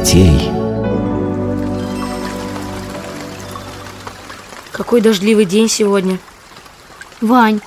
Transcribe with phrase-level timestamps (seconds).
[0.00, 0.50] детей.
[4.72, 6.18] Какой дождливый день сегодня.
[7.20, 7.60] Вань,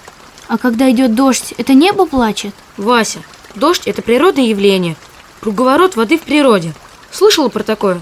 [0.47, 2.53] а когда идет дождь, это небо плачет?
[2.77, 3.19] Вася,
[3.55, 4.95] дождь– это природное явление.
[5.41, 6.73] Круговорот воды в природе.
[7.11, 8.01] Слышала про такое?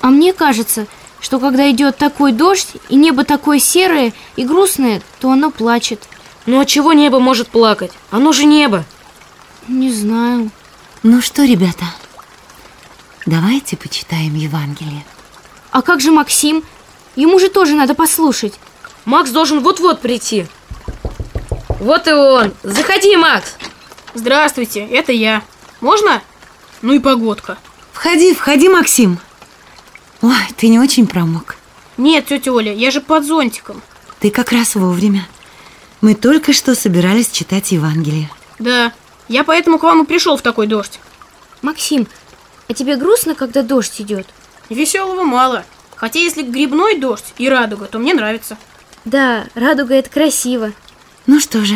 [0.00, 0.86] А мне кажется,
[1.20, 6.02] что когда идет такой дождь, и небо такое серое и грустное, то оно плачет.
[6.46, 7.92] Ну а чего небо может плакать?
[8.10, 8.84] Оно же небо.
[9.68, 10.50] Не знаю.
[11.02, 11.84] Ну что, ребята,
[13.26, 15.04] давайте почитаем Евангелие.
[15.70, 16.64] А как же Максим?
[17.16, 18.54] Ему же тоже надо послушать.
[19.04, 20.46] Макс должен вот-вот прийти.
[21.80, 22.52] Вот и он.
[22.62, 23.56] Заходи, Макс.
[24.14, 25.42] Здравствуйте, это я.
[25.80, 26.22] Можно?
[26.82, 27.58] Ну и погодка.
[27.92, 29.18] Входи, входи, Максим.
[30.22, 31.56] Ой, ты не очень промок.
[31.96, 33.82] Нет, тетя Оля, я же под зонтиком.
[34.20, 35.26] Ты как раз вовремя.
[36.00, 38.30] Мы только что собирались читать Евангелие.
[38.58, 38.92] Да,
[39.28, 40.98] я поэтому к вам и пришел в такой дождь.
[41.62, 42.06] Максим,
[42.70, 44.28] а тебе грустно, когда дождь идет?
[44.68, 45.64] Веселого мало.
[45.96, 48.56] Хотя если грибной дождь и радуга, то мне нравится.
[49.04, 50.70] Да, радуга это красиво.
[51.26, 51.74] Ну что же,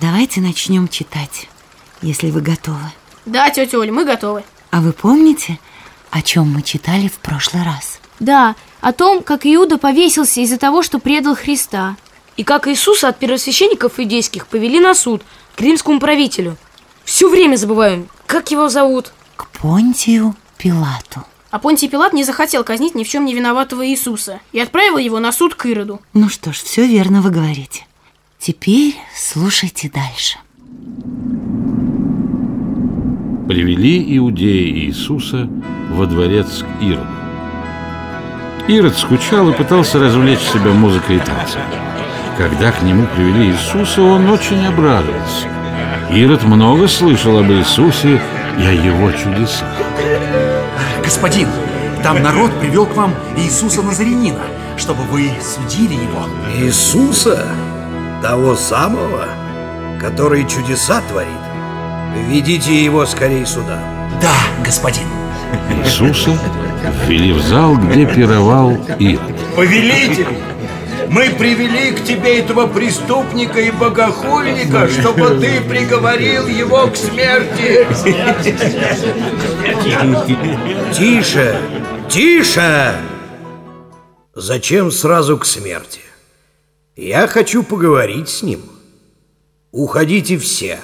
[0.00, 1.48] давайте начнем читать,
[2.00, 2.80] если вы готовы.
[3.24, 4.42] Да, тетя Оля, мы готовы.
[4.72, 5.60] А вы помните,
[6.10, 8.00] о чем мы читали в прошлый раз?
[8.18, 11.94] Да, о том, как Иуда повесился из-за того, что предал Христа.
[12.36, 15.22] И как Иисуса от первосвященников иудейских повели на суд
[15.54, 16.56] к римскому правителю.
[17.04, 19.12] Все время забываем, как его зовут.
[19.62, 21.22] Понтию Пилату.
[21.52, 25.20] А Понтий Пилат не захотел казнить ни в чем не виноватого Иисуса и отправил его
[25.20, 26.00] на суд к Ироду.
[26.14, 27.86] Ну что ж, все верно вы говорите.
[28.40, 30.38] Теперь слушайте дальше.
[33.46, 35.48] Привели иудеи Иисуса
[35.90, 37.06] во дворец к Ироду.
[38.66, 41.62] Ирод скучал и пытался развлечь себя музыкой и танцем.
[42.36, 45.46] Когда к нему привели Иисуса, он очень обрадовался.
[46.10, 48.20] Ирод много слышал об Иисусе
[48.58, 49.68] и о его чудесах.
[51.02, 51.48] Господин,
[52.02, 54.42] там народ привел к вам Иисуса Назарянина,
[54.76, 56.26] чтобы вы судили его.
[56.56, 57.46] Иисуса?
[58.22, 59.26] Того самого,
[60.00, 61.28] который чудеса творит?
[62.28, 63.78] Ведите его скорее сюда.
[64.20, 65.08] Да, господин.
[65.84, 66.30] Иисуса
[67.06, 69.36] ввели в зал, где пировал Ирод.
[69.56, 70.26] Повелитель,
[71.12, 77.86] мы привели к тебе этого преступника и богохульника, чтобы ты приговорил его к смерти.
[80.94, 81.60] Тише,
[82.08, 82.96] тише!
[84.34, 86.00] Зачем сразу к смерти?
[86.96, 88.62] Я хочу поговорить с ним.
[89.70, 90.78] Уходите все,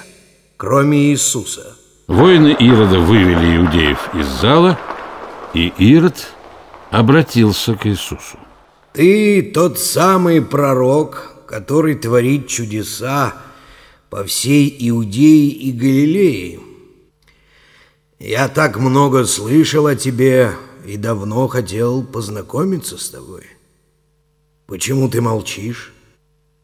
[0.57, 1.75] кроме Иисуса.
[2.07, 4.79] Воины Ирода вывели иудеев из зала,
[5.55, 6.33] и Ирод
[6.91, 8.37] обратился к Иисусу.
[8.93, 13.35] Ты тот самый пророк, который творит чудеса
[14.09, 16.59] по всей Иудее и Галилее.
[18.17, 20.53] Я так много слышал о тебе
[20.85, 23.43] и давно хотел познакомиться с тобой.
[24.65, 25.93] Почему ты молчишь?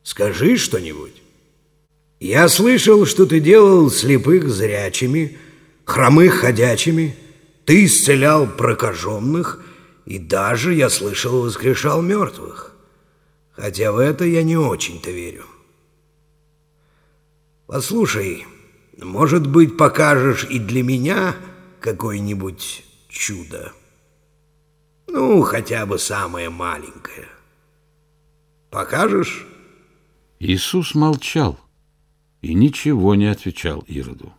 [0.04, 1.22] Скажи что-нибудь.
[2.20, 5.38] Я слышал, что ты делал слепых зрячими,
[5.86, 7.16] хромых ходячими,
[7.66, 9.62] ты исцелял прокаженных–
[10.06, 12.76] и даже, я слышал, воскрешал мертвых.
[13.52, 15.46] Хотя в это я не очень-то верю.
[17.68, 18.46] Послушай,
[18.98, 21.36] может быть, покажешь и для меня
[21.80, 23.74] какое-нибудь чудо?
[25.08, 27.28] Ну, хотя бы самое маленькое.
[28.70, 29.48] Покажешь?
[30.40, 31.60] Иисус молчал
[32.42, 34.34] и ничего не отвечал Ироду.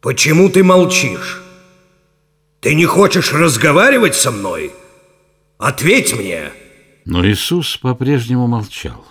[0.00, 1.42] Почему ты молчишь?
[2.60, 4.72] Ты не хочешь разговаривать со мной?
[5.62, 6.50] Ответь мне!»
[7.04, 9.04] Но Иисус по-прежнему молчал.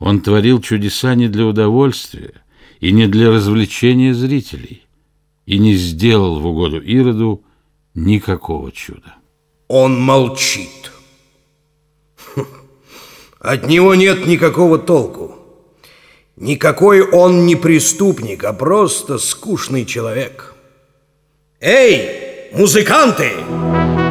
[0.00, 2.32] Он творил чудеса не для удовольствия
[2.80, 4.82] и не для развлечения зрителей,
[5.46, 7.44] и не сделал в угоду Ироду
[7.94, 9.14] никакого чуда.
[9.68, 10.90] Он молчит.
[13.38, 15.36] От него нет никакого толку.
[16.34, 20.56] Никакой он не преступник, а просто скучный человек.
[21.60, 24.05] Эй, музыканты!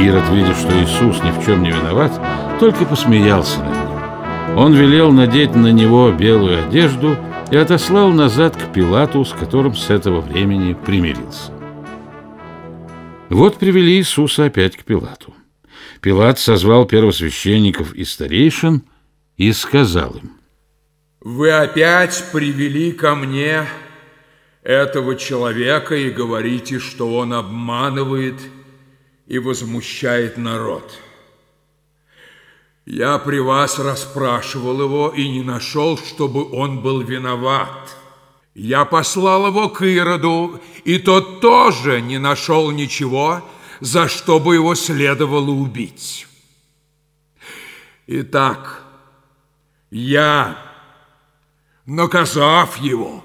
[0.00, 2.10] Ирод, видя, что Иисус ни в чем не виноват,
[2.58, 4.58] только посмеялся над ним.
[4.58, 7.18] Он велел надеть на него белую одежду
[7.50, 11.52] и отослал назад к Пилату, с которым с этого времени примирился.
[13.28, 15.34] Вот привели Иисуса опять к Пилату.
[16.00, 18.82] Пилат созвал первосвященников и старейшин
[19.36, 20.32] и сказал им,
[21.20, 23.66] «Вы опять привели ко мне
[24.62, 28.40] этого человека и говорите, что он обманывает
[29.30, 30.98] и возмущает народ.
[32.84, 37.96] Я при вас расспрашивал его и не нашел, чтобы он был виноват.
[38.54, 43.48] Я послал его к Ироду, и тот тоже не нашел ничего,
[43.78, 46.26] за что бы его следовало убить.
[48.08, 48.82] Итак,
[49.92, 50.58] я,
[51.86, 53.24] наказав его,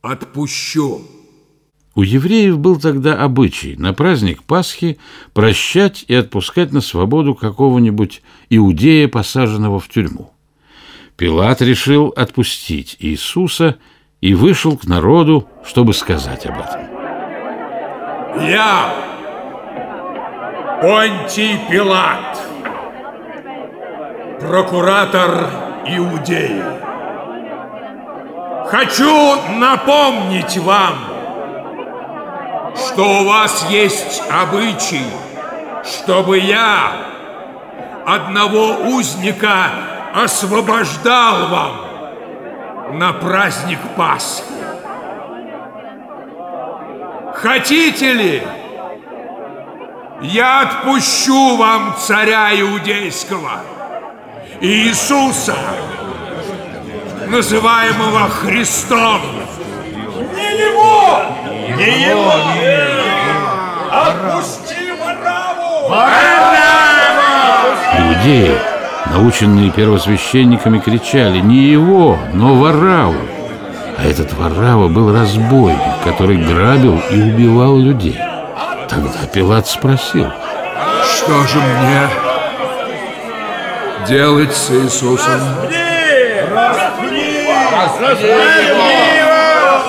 [0.00, 1.06] отпущу.
[1.96, 4.98] У евреев был тогда обычай на праздник Пасхи
[5.32, 8.20] прощать и отпускать на свободу какого-нибудь
[8.50, 10.30] иудея, посаженного в тюрьму.
[11.16, 13.76] Пилат решил отпустить Иисуса
[14.20, 16.82] и вышел к народу, чтобы сказать об этом.
[18.46, 18.94] Я,
[20.82, 22.38] Понтий Пилат,
[24.38, 25.48] прокуратор
[25.86, 26.62] Иудеи,
[28.68, 31.15] хочу напомнить вам,
[32.76, 35.06] что у вас есть обычай,
[35.84, 36.92] чтобы я
[38.06, 39.70] одного узника
[40.14, 44.44] освобождал вам на праздник Пасхи.
[47.34, 48.42] Хотите ли,
[50.22, 53.60] я отпущу вам царя иудейского,
[54.60, 55.56] Иисуса,
[57.26, 59.20] называемого Христом.
[60.34, 61.45] Не его!
[61.76, 62.32] Не его!
[63.92, 65.92] Отпусти Вараву!
[67.98, 68.58] Иудеи,
[69.12, 73.20] наученные первосвященниками, кричали не его, но Вараву.
[73.98, 78.18] А этот Варава был разбойник, который грабил и убивал людей.
[78.88, 80.32] Тогда Пилат спросил,
[81.04, 82.08] Что же мне
[84.06, 85.40] делать с Иисусом?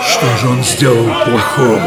[0.09, 1.81] Что же он сделал плохого?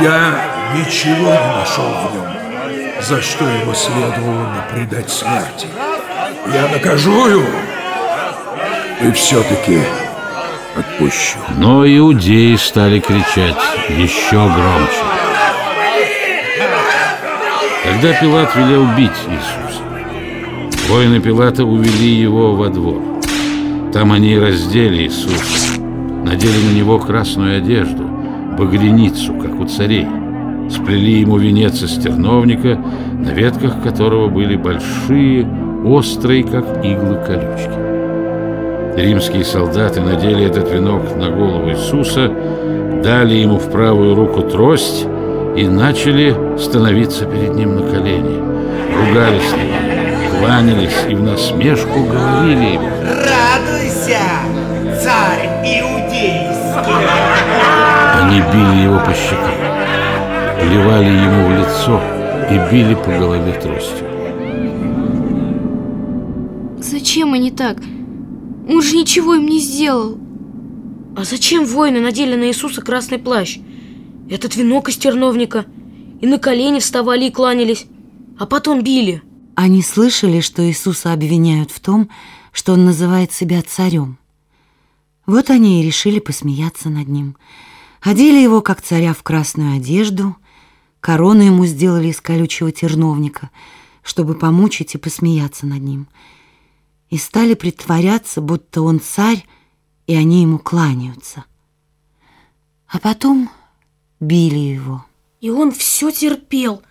[0.00, 5.66] Я ничего не нашел в нем, за что его следовало предать смерти.
[6.52, 7.48] Я накажу его
[9.02, 9.82] и все-таки
[10.76, 11.38] отпущу.
[11.56, 13.56] но иудеи стали кричать
[13.88, 15.10] еще громче.
[17.84, 19.82] Тогда Пилат велел бить Иисуса.
[20.88, 23.02] Воины Пилата увели его во двор.
[23.92, 25.69] Там они раздели Иисуса,
[26.24, 28.04] надели на него красную одежду,
[28.58, 30.06] багряницу, как у царей,
[30.70, 32.78] сплели ему венец из терновника,
[33.12, 35.46] на ветках которого были большие,
[35.84, 37.80] острые, как иглы колючки.
[38.96, 42.30] Римские солдаты надели этот венок на голову Иисуса,
[43.02, 45.06] дали ему в правую руку трость
[45.56, 48.38] и начали становиться перед ним на колени.
[48.96, 52.88] Ругались на него, кланялись и в насмешку говорили ему.
[53.06, 54.20] Радуйся,
[55.02, 55.99] царь иудейский!
[56.72, 59.54] Они били его по щекам,
[60.60, 62.00] плевали ему в лицо
[62.50, 64.06] и били по голове тростью.
[66.78, 67.78] Зачем они так?
[68.68, 70.16] Он же ничего им не сделал.
[71.16, 73.58] А зачем воины надели на Иисуса красный плащ?
[74.30, 75.66] Этот венок из терновника.
[76.20, 77.86] И на колени вставали и кланялись.
[78.38, 79.22] А потом били.
[79.56, 82.08] Они слышали, что Иисуса обвиняют в том,
[82.52, 84.19] что он называет себя царем.
[85.26, 87.36] Вот они и решили посмеяться над ним.
[88.00, 90.36] Одели его, как царя, в красную одежду,
[91.00, 93.50] корону ему сделали из колючего терновника,
[94.02, 96.08] чтобы помучить и посмеяться над ним.
[97.10, 99.44] И стали притворяться, будто он царь,
[100.06, 101.44] и они ему кланяются.
[102.88, 103.50] А потом
[104.18, 105.04] били его.
[105.40, 106.82] И он все терпел.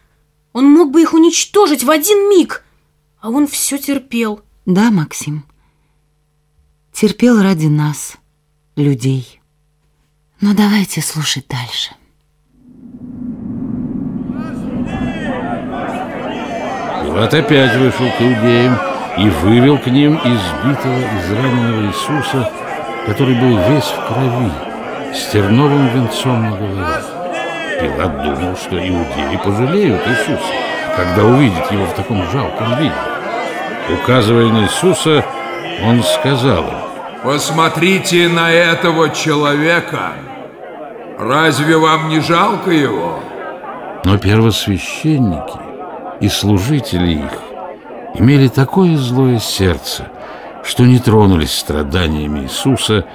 [0.53, 2.63] Он мог бы их уничтожить в один миг.
[3.19, 4.41] А он все терпел.
[4.65, 5.43] Да, Максим,
[6.99, 8.17] терпел ради нас,
[8.75, 9.39] людей.
[10.41, 11.91] Но давайте слушать дальше.
[17.01, 18.77] Пилат опять вышел к иудеям
[19.17, 22.51] и вывел к ним избитого, израненного Иисуса,
[23.05, 24.51] который был весь в крови,
[25.13, 27.03] с терновым венцом на голове.
[27.79, 30.53] Пилат думал, что иудеи пожалеют Иисуса,
[30.97, 32.93] когда увидят его в таком жалком виде.
[33.89, 35.23] Указывая на Иисуса,
[35.81, 36.88] он сказал им,
[37.23, 40.13] Посмотрите на этого человека.
[41.17, 43.19] Разве вам не жалко его?
[44.05, 45.59] Но первосвященники
[46.21, 47.39] и служители их
[48.15, 50.07] имели такое злое сердце,
[50.63, 53.05] что не тронулись страданиями Иисуса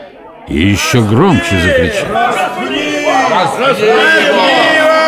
[0.49, 2.13] и еще громче закричали.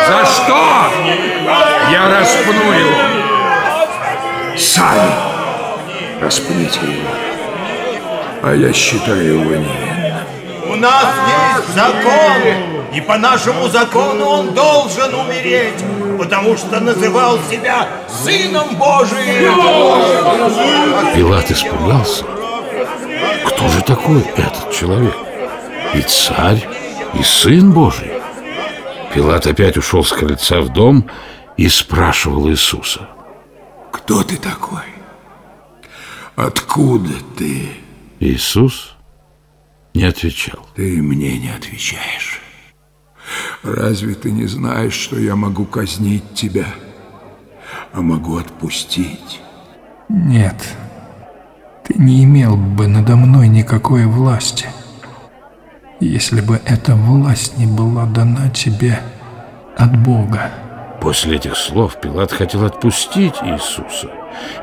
[0.07, 0.91] За что?
[1.91, 2.97] Я распну его.
[4.57, 5.11] Сами
[6.19, 7.26] распните его.
[8.41, 9.97] А я считаю его невинным.
[10.69, 12.41] У нас есть закон,
[12.93, 15.83] и по нашему закону он должен умереть,
[16.17, 19.55] потому что называл себя Сыном Божиим.
[21.15, 22.25] Пилат испугался.
[23.45, 25.15] Кто же такой этот человек?
[25.93, 26.67] и царь,
[27.13, 28.11] и сын Божий.
[29.13, 31.09] Пилат опять ушел с крыльца в дом
[31.55, 33.09] и спрашивал Иисуса.
[33.91, 34.83] Кто ты такой?
[36.35, 37.69] Откуда ты?
[38.19, 38.95] Иисус
[39.93, 40.67] не отвечал.
[40.75, 42.41] Ты мне не отвечаешь.
[43.63, 46.67] Разве ты не знаешь, что я могу казнить тебя,
[47.93, 49.41] а могу отпустить?
[50.09, 50.55] Нет,
[51.85, 54.67] ты не имел бы надо мной никакой власти,
[55.99, 58.99] если бы эта власть не была дана тебе
[59.75, 60.51] от Бога.
[61.01, 64.09] После этих слов Пилат хотел отпустить Иисуса.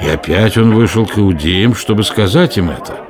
[0.01, 3.05] И опять он вышел к иудеям, чтобы сказать им это.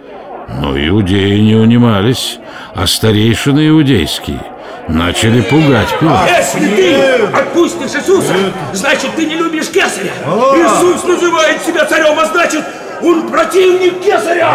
[0.49, 2.39] Но иудеи не унимались,
[2.75, 4.41] а старейшины иудейские
[4.89, 6.29] начали пугать Пилата.
[6.37, 8.35] Если ты отпустишь Иисуса,
[8.73, 10.13] значит, ты не любишь кесаря.
[10.27, 12.65] Иисус называет себя царем, а значит,
[13.03, 14.51] он противник кесаря.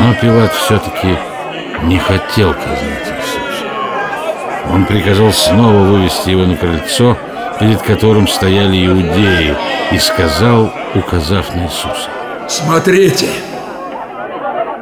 [0.00, 1.16] Но Пилат все-таки
[1.84, 3.66] не хотел казнить Иисуса.
[4.72, 7.16] Он приказал снова вывести его на крыльцо,
[7.60, 9.56] перед которым стояли иудеи,
[9.92, 12.10] и сказал, указав на Иисуса.
[12.48, 13.28] Смотрите,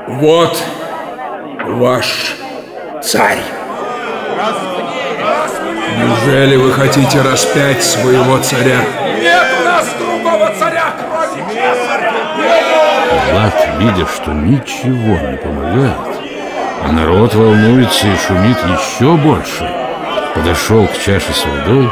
[0.07, 0.57] вот
[1.65, 2.37] ваш
[3.03, 3.41] царь.
[5.99, 8.79] Неужели вы хотите распять своего царя?
[9.21, 12.13] Нет у нас другого царя, кроме кесаря.
[13.27, 15.97] Пилат, видя, что ничего не помогает,
[16.85, 19.69] а народ волнуется и шумит еще больше,
[20.37, 21.91] подошел к чаше с водой,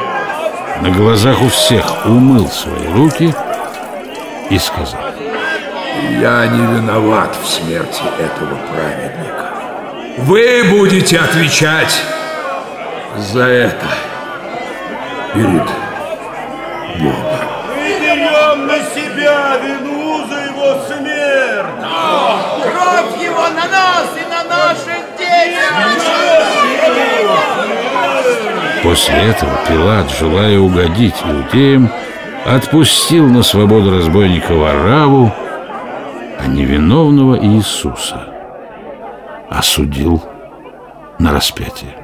[0.83, 3.35] на глазах у всех умыл свои руки
[4.51, 5.14] и сказал.
[6.21, 9.55] Я не виноват в смерти этого праведника.
[10.19, 12.03] Вы будете отвечать
[13.17, 13.87] за это
[15.33, 15.67] перед
[16.99, 17.41] Богом.
[17.77, 21.85] Мы берем на себя вину за его смерть.
[22.63, 25.75] Кровь его на нас и на наших детях.
[28.83, 31.91] После этого Пилат, желая угодить иудеям,
[32.45, 35.33] отпустил на свободу разбойника Вараву,
[36.45, 38.29] а невиновного Иисуса
[39.49, 40.23] осудил
[41.19, 41.97] на распятие.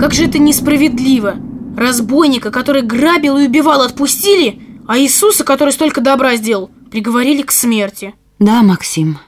[0.00, 1.36] Как же это несправедливо!
[1.76, 8.14] Разбойника, который грабил и убивал, отпустили, а Иисуса, который столько добра сделал, приговорили к смерти.
[8.38, 9.18] Да, Максим.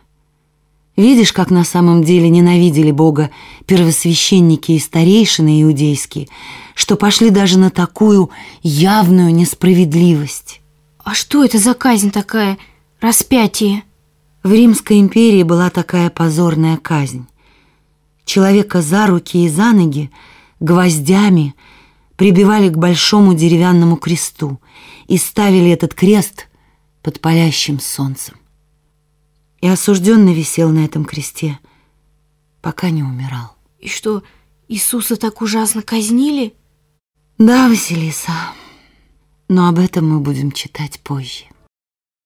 [0.96, 3.30] Видишь, как на самом деле ненавидели Бога
[3.66, 6.28] первосвященники и старейшины иудейские,
[6.74, 8.30] что пошли даже на такую
[8.62, 10.62] явную несправедливость.
[11.04, 12.56] А что это за казнь такая?
[12.98, 13.84] Распятие?
[14.42, 17.26] В Римской империи была такая позорная казнь.
[18.24, 20.10] Человека за руки и за ноги
[20.60, 21.54] гвоздями
[22.16, 24.60] прибивали к большому деревянному кресту
[25.06, 26.48] и ставили этот крест
[27.02, 28.36] под палящим солнцем.
[29.60, 31.58] И осужденный висел на этом кресте,
[32.62, 33.56] пока не умирал.
[33.78, 34.22] И что,
[34.68, 36.54] Иисуса так ужасно казнили?
[37.36, 38.32] Да, Василиса,
[39.48, 41.44] но об этом мы будем читать позже.